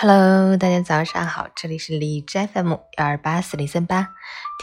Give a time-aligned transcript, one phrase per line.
[0.00, 4.10] Hello，大家早上好，这里是荔枝 FM 幺二八四零三八，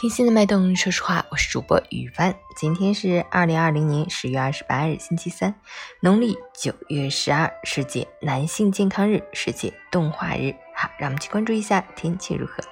[0.00, 0.74] 听心的脉动。
[0.74, 2.34] 说实话，我是主播雨帆。
[2.56, 5.54] 今天是二零二零年十月二十八日，星期三，
[6.00, 10.54] 农历九月十二，世界男性健康日，世界动画日。
[10.74, 12.64] 好，让我们去关注一下天气如何。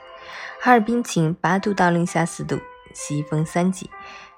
[0.59, 2.59] 哈尔滨晴，八度到零下四度。
[2.95, 3.91] 西风三级，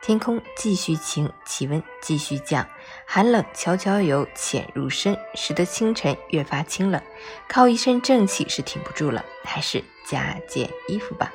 [0.02, 2.68] 天空继续晴，气温继续降，
[3.06, 7.00] 寒冷悄悄由浅入深，使得清晨越发清冷。
[7.48, 11.32] 靠一身正气是挺不住了，还是加件衣服吧。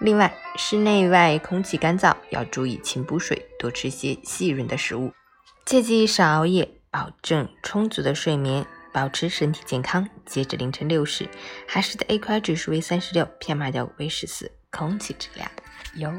[0.00, 5.12] 另外，室内外空气干燥，要注意勤补水，多吃些细润的食物，
[5.66, 10.08] 切记少熬夜，保证充足的睡眠，保持身体健康。
[10.26, 11.28] 截止凌晨六时，
[11.66, 15.48] 海市的 AQI 指数为三十六，PM 二点五为十四，空气质量
[15.94, 16.12] 优。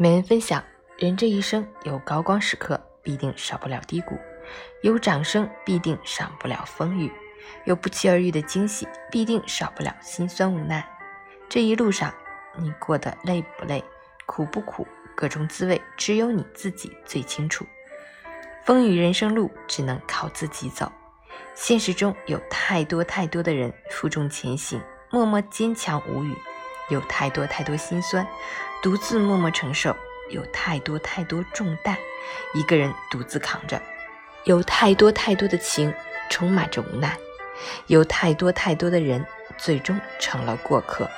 [0.00, 0.62] 每人分享：
[0.96, 4.14] 人这一生有高光时刻，必定少不了低谷；
[4.82, 7.10] 有掌声，必定少不了风雨；
[7.64, 10.88] 有不期而遇的惊喜，必定少不了心酸无奈。
[11.48, 12.14] 这一路上，
[12.56, 13.82] 你过得累不累，
[14.24, 17.66] 苦不苦，各种滋味，只有你自己最清楚。
[18.64, 20.92] 风雨人生路，只能靠自己走。
[21.56, 26.34] 现实中有太多太多的人负重前行，默默坚强无语；
[26.88, 28.26] 有太多太多心酸。
[28.82, 29.96] 独自默默承受，
[30.30, 31.96] 有太多太多重担，
[32.54, 33.78] 一个人独自扛着；
[34.44, 35.92] 有太多太多的情，
[36.30, 37.10] 充满着无奈；
[37.86, 39.24] 有太多太多的人，
[39.56, 41.10] 最终成了过客。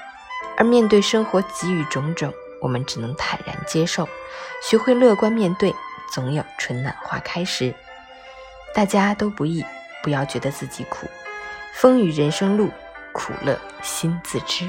[0.57, 4.09] 而面对生活给予种种，我们只能坦然接受，
[4.63, 5.75] 学会乐观面对，
[6.13, 7.75] 总有春暖花开时。
[8.73, 9.65] 大家都不易，
[10.03, 11.07] 不要觉得自己苦，
[11.75, 12.71] 风雨人生路，
[13.21, 14.65] 苦乐心自知。